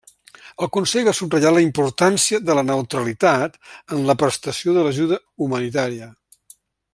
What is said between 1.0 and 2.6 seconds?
va subratllar la importància de